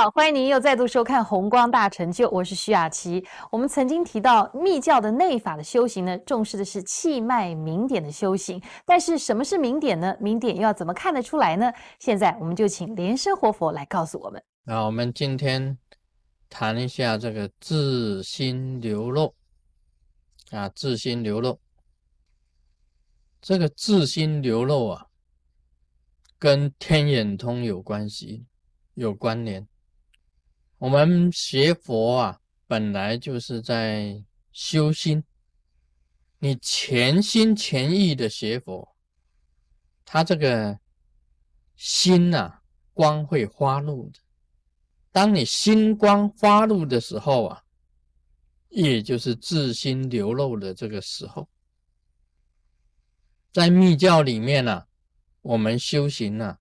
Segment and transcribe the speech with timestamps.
[0.00, 3.22] 好，欢迎您又再度收看《红光大成就》，我是徐雅琪。
[3.50, 8.58] 我们曾经提到密教的内法的修行呢，重视的是气脉明点的修行。
[8.86, 10.16] 但是什么是明点呢？
[10.18, 11.70] 明点又要怎么看得出来呢？
[11.98, 14.42] 现在我们就请莲生活佛来告诉我们。
[14.62, 15.76] 那我们今天
[16.48, 19.34] 谈一下这个自心流露
[20.50, 21.60] 啊，自心流露。
[23.42, 25.08] 这个自心流露啊，
[26.38, 28.46] 跟天眼通有关系。
[28.94, 29.66] 有关联。
[30.80, 35.22] 我们学佛啊，本来就是在修心。
[36.38, 38.96] 你全心全意的学佛，
[40.06, 40.80] 他这个
[41.76, 42.60] 心呐，
[42.94, 44.20] 光会发露的。
[45.12, 47.64] 当你心光发露的时候啊，
[48.70, 51.46] 也就是自心流露的这个时候。
[53.52, 54.86] 在密教里面呢，
[55.42, 56.56] 我们修行呢。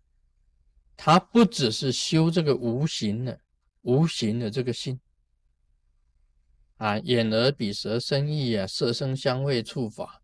[0.98, 3.40] 他不只是修这个无形的、
[3.82, 5.00] 无形的这个心
[6.78, 10.22] 啊，眼耳鼻舌身意啊，色声香味触法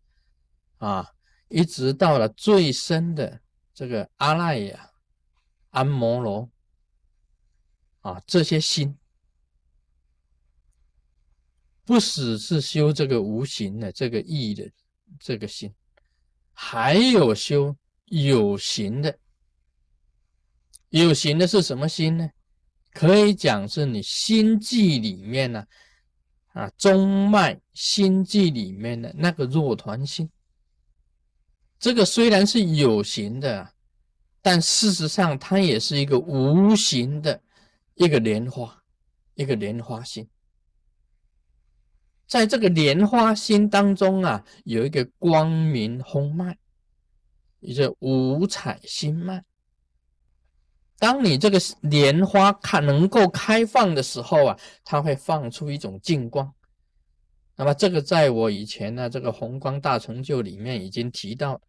[0.77, 1.11] 啊，
[1.47, 3.41] 一直到了最深的
[3.73, 4.79] 这个阿赖耶、
[5.71, 6.49] 安摩罗
[8.01, 8.97] 啊，这些心
[11.83, 14.71] 不只是修这个无形的这个意的
[15.19, 15.73] 这个心，
[16.51, 19.19] 还有修有形的。
[20.89, 22.29] 有形的是什么心呢？
[22.95, 25.65] 可以讲是你心际里面呢，
[26.53, 30.29] 啊，中脉心际里面的那个若团心。
[31.77, 33.69] 这个虽然是有形的，
[34.41, 37.41] 但事实上它也是一个无形的
[37.95, 38.81] 一个莲花，
[39.33, 40.25] 一个莲花心。
[42.25, 46.57] 在这个莲花心当中啊，有一个光明红脉，
[47.59, 49.43] 一个五彩心脉。
[50.97, 56.51] 当你这个莲花开能够开放的时候啊，它会放出一种净光。
[57.57, 61.61] 那么这个在我以前呢这个红光大成就里面已经提到，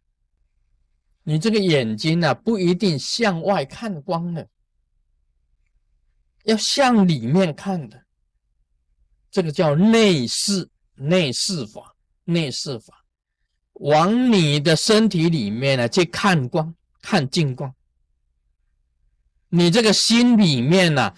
[1.23, 4.47] 你这个眼睛呢不一定向外看光的，
[6.43, 8.01] 要向里面看的，
[9.29, 13.03] 这个叫内视内视法内视法，
[13.73, 17.73] 往你的身体里面呢去看光看净光。
[19.49, 21.13] 你这个心里面呢，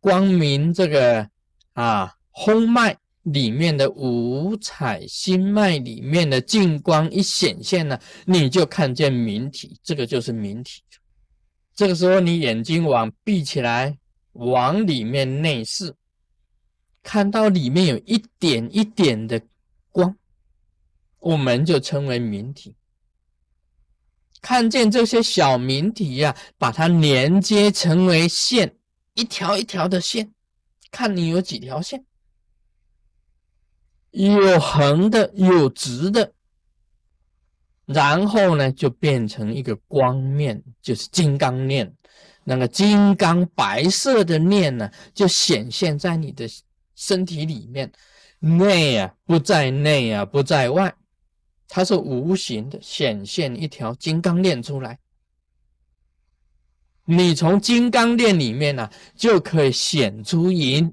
[0.00, 1.28] 光明这个
[1.72, 10.82] 啊，轰脉里面的五彩心脉里面的净光一显现呢，你就看见明体，这个就是明体。
[11.74, 13.98] 这个时候你眼睛往闭起来，
[14.32, 15.94] 往里面内视，
[17.02, 19.40] 看到里面有一点一点的
[19.90, 20.14] 光，
[21.18, 22.76] 我们就称为明体。
[24.40, 28.74] 看见这些小明体呀，把它连接成为线，
[29.14, 30.32] 一条一条的线，
[30.90, 32.04] 看你有几条线，
[34.12, 36.32] 有横的，有直的，
[37.84, 41.92] 然后呢，就变成一个光面，就是金刚念，
[42.44, 46.48] 那个金刚白色的念呢，就显现在你的
[46.94, 47.92] 身体里面，
[48.38, 50.94] 内啊不在内啊不在外。
[51.72, 54.98] 它是无形的显现一条金刚链出来，
[57.04, 60.92] 你从金刚链里面呢就可以显出银，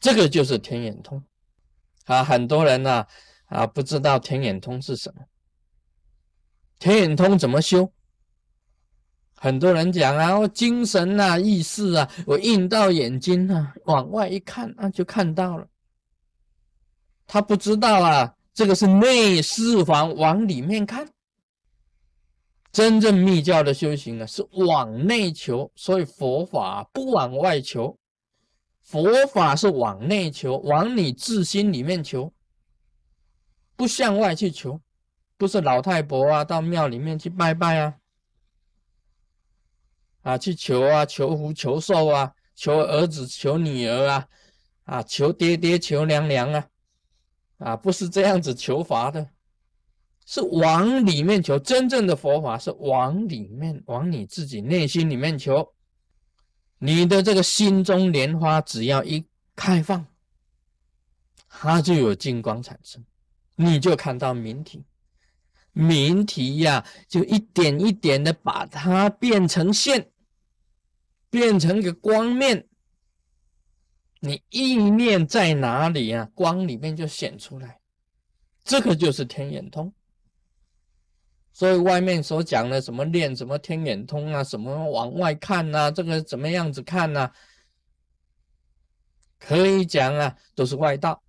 [0.00, 1.22] 这个就是天眼通
[2.06, 2.24] 啊。
[2.24, 3.06] 很多人呢
[3.44, 5.22] 啊不知道天眼通是什么，
[6.80, 7.92] 天眼通怎么修？
[9.36, 15.68] 很多人讲啊，我精神啊意识啊，我印到眼睛啊，往外一看啊就看到了，
[17.24, 18.32] 他不知道啊。
[18.56, 21.06] 这个是内四房往里面看，
[22.72, 27.98] 真正密教的修行呢是往内求，所以佛法不往外求，
[28.80, 32.32] 佛法是往内求，往你自心里面求，
[33.76, 34.80] 不向外去求，
[35.36, 37.94] 不是老太婆啊到庙里面去拜拜啊，
[40.22, 44.28] 啊去求啊求福求寿啊，求儿子求女儿啊，
[44.84, 46.66] 啊求爹爹求娘娘啊。
[47.58, 49.30] 啊，不是这样子求法的，
[50.26, 51.58] 是往里面求。
[51.58, 55.72] 真正的佛法是往里面，往你自己内心里面求。
[56.78, 59.24] 你的这个心中莲花，只要一
[59.54, 60.06] 开放，
[61.48, 63.02] 它就有金光产生，
[63.54, 64.84] 你就看到明体。
[65.72, 70.10] 明体呀，就一点一点的把它变成线，
[71.30, 72.66] 变成个光面。
[74.26, 76.28] 你意念在哪里啊？
[76.34, 77.80] 光里面就显出来，
[78.64, 79.92] 这个就是天眼通。
[81.52, 87.30] 所以外面所讲的什么练什么天眼通啊，什么往外看呐，这个怎么样子看呐？
[89.38, 91.22] 可以讲啊，都是外道。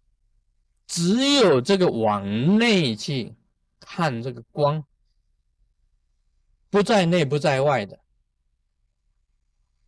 [0.87, 3.35] 只有这个往内去
[3.79, 4.83] 看这个光，
[6.69, 7.99] 不在内不在外的，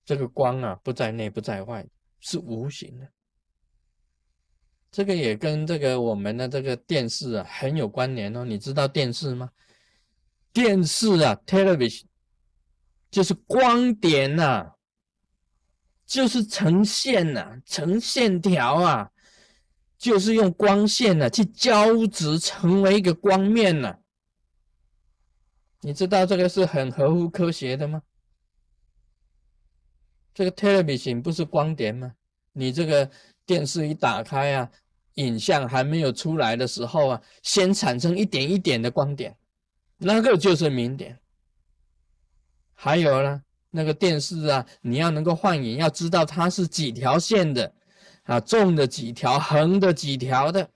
[0.06, 1.86] 这个光啊，不在内不在外，
[2.20, 3.08] 是无形的。
[4.92, 8.44] 这个也跟这个我们的这个电视啊很有关联哦。
[8.44, 9.50] 你知道电视吗？
[10.52, 12.06] 电视啊，television，
[13.12, 14.72] 就是光点呐，
[16.06, 19.12] 就是呈现呐，呈线条啊。
[19.98, 23.94] 就是用光线呢去交织成为一个光面呢，
[25.82, 28.02] 你知道这个是很合乎科学的吗？
[30.34, 32.14] 这个 television 不是光点吗？
[32.54, 33.10] 你这个
[33.46, 34.72] 电视一打开啊，
[35.16, 39.36] 影像还没有出来的时候啊，先产生一点一点的光点，
[39.98, 41.20] 那个就是明点。
[42.74, 47.74] 还有呢，那个电视啊，你要能够换影，要知道它是几条线的。
[48.24, 50.70] 啊，纵的几条，横的几条的，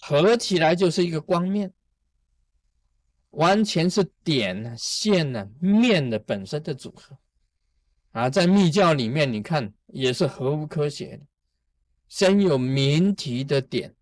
[0.00, 1.72] 合起来就是一个光面，
[3.30, 7.18] 完全是点呢、线呢、面的本身的组合。
[8.14, 11.26] 啊，在密教里面，你看也是合乎科学的，
[12.08, 13.92] 先有明体的点，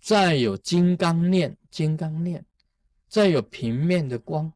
[0.00, 2.44] 再有金刚念，金刚念，
[3.08, 4.52] 再有平面的光，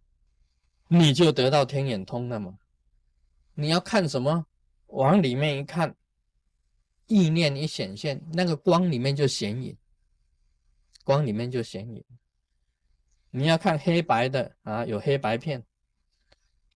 [0.88, 2.58] 你就得到天眼通了嘛。
[3.55, 4.47] 你要看什么？
[4.88, 5.94] 往里面一看。
[7.06, 9.76] 意念一显现，那个光里面就显影，
[11.02, 12.05] 光里面就显影。
[13.31, 15.64] 你要看黑白的啊，有黑白片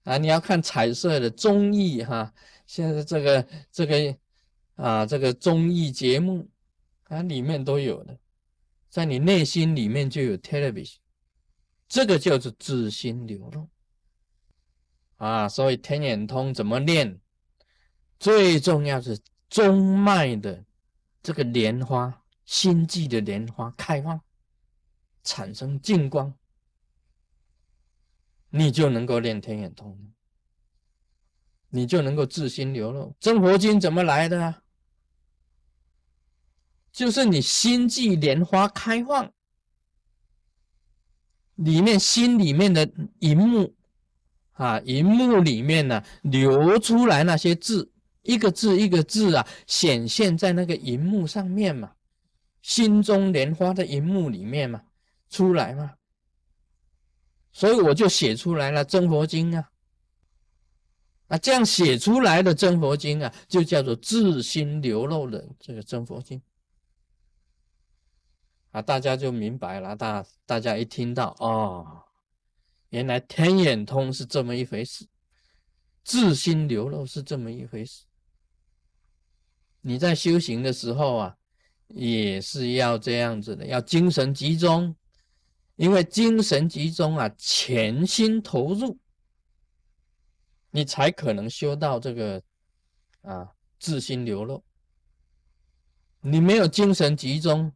[0.04, 2.32] 啊；你要看彩色的综艺哈，
[2.66, 4.16] 现在这个这个
[4.76, 6.48] 啊，这个综艺节目
[7.08, 8.16] 啊，里面都有的，
[8.88, 10.96] 在你内心里面就有 television，
[11.88, 13.68] 这个叫做自心流露
[15.16, 15.48] 啊。
[15.48, 17.20] 所以天眼通怎么练？
[18.18, 19.18] 最重要是。
[19.50, 20.64] 中脉的
[21.22, 24.20] 这个莲花，心际的莲花开放，
[25.22, 26.34] 产生净光，
[28.56, 29.98] 你就能够练天眼通，
[31.70, 33.12] 你就能够自心流露。
[33.18, 34.62] 真佛经怎么来的啊？
[36.92, 39.32] 就是你心际莲花开放，
[41.56, 43.74] 里面心里面的银幕
[44.52, 47.90] 啊，银幕里面呢流出来那些字。
[48.22, 51.92] 一个字一个字啊，显现在那个银幕上面嘛，
[52.62, 54.80] 心中莲花的银幕里面嘛，
[55.28, 55.94] 出来嘛，
[57.54, 59.70] 所以我就写出来了真佛经啊，
[61.28, 66.42] 啊，这样写出来的真佛经啊，就叫做自心流露的这个真佛经
[68.72, 72.02] 啊，大家就明白了，大大家一听到哦，
[72.88, 75.06] 原来天眼通是这么一回事，
[76.02, 78.02] 自心流露是这么一回事。
[79.80, 81.36] 你在修行的时候啊，
[81.86, 84.96] 也是要这样子的，要精神集中，
[85.76, 88.98] 因为精神集中啊，全心投入，
[90.70, 92.42] 你才可能修到这个
[93.22, 94.62] 啊自心流露。
[96.20, 97.72] 你没有精神集中，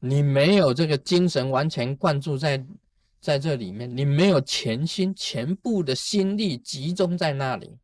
[0.00, 2.66] 你没有这个精神完全灌注在
[3.20, 7.78] 在这里面，你没有全心全部的心力集中在那里。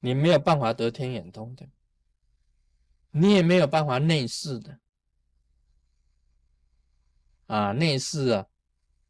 [0.00, 1.66] 你没有办法得天眼通的，
[3.12, 4.80] 你也没有办法内视的，
[7.52, 8.46] 啊，内视啊，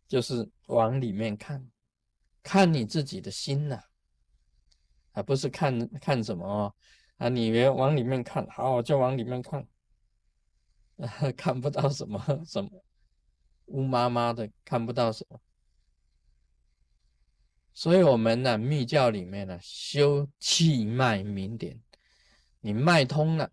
[0.08, 1.70] 就是往里面看，
[2.42, 3.80] 看你自己的心呐，
[5.12, 6.74] 啊，不是看看什么哦，
[7.18, 9.64] 啊，你别往里面看，好，就往里面看，
[11.36, 12.84] 看不到什么什么，
[13.66, 15.40] 乌麻麻的，看不到什么。
[17.72, 21.80] 所以，我们呢，密教里面呢，修气脉明点，
[22.58, 23.52] 你脉通了，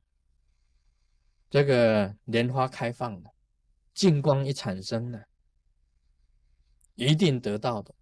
[1.47, 3.31] 这个莲花开放了，
[3.99, 5.21] 净光一产生呢，
[6.95, 7.93] 一定得到的，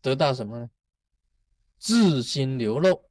[0.00, 0.68] 得到什么呢？
[1.78, 3.08] 自心流露，